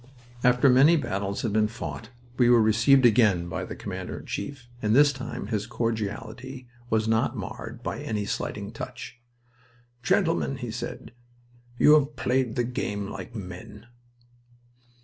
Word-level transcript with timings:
After 0.43 0.67
many 0.67 0.95
bloody 0.95 1.11
battles 1.13 1.43
had 1.43 1.53
been 1.53 1.67
fought 1.67 2.09
we 2.35 2.49
were 2.49 2.59
received 2.59 3.05
again 3.05 3.47
by 3.47 3.63
the 3.65 3.75
Commander 3.75 4.17
in 4.17 4.25
Chief, 4.25 4.67
and 4.81 4.95
this 4.95 5.13
time 5.13 5.45
his 5.49 5.67
cordiality 5.67 6.67
was 6.89 7.07
not 7.07 7.37
marred 7.37 7.83
by 7.83 7.99
any 7.99 8.25
slighting 8.25 8.71
touch. 8.71 9.19
"Gentlemen," 10.01 10.55
he 10.57 10.71
said, 10.71 11.11
"you 11.77 11.93
have 11.93 12.15
played 12.15 12.55
the 12.55 12.63
game 12.63 13.11
like 13.11 13.35
men!" 13.35 13.85